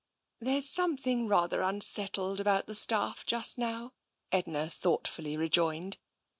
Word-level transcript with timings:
"There's 0.41 0.67
something 0.67 1.27
rather 1.27 1.61
unsettled 1.61 2.39
about 2.39 2.65
the 2.65 2.73
staff 2.73 3.23
just 3.23 3.59
now," 3.59 3.93
Edna 4.31 4.67
thoughtfully 4.67 5.37
rejoined. 5.37 5.97